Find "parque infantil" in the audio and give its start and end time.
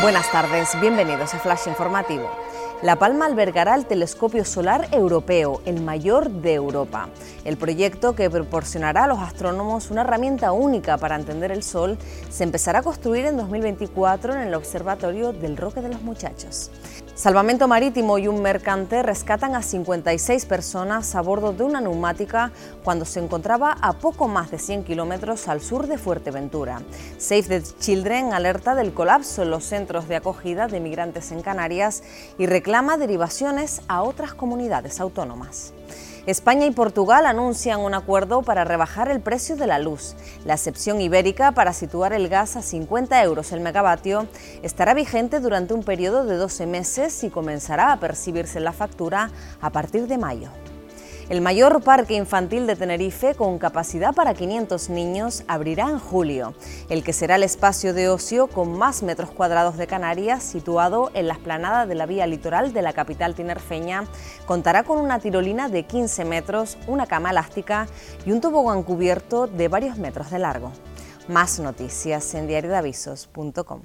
51.82-52.66